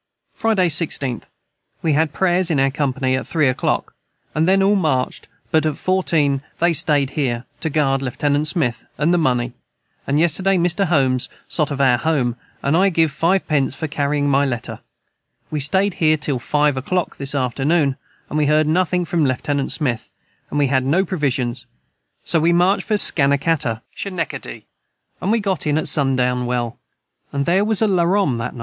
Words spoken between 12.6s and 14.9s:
and I giv 5 pence for carring my letter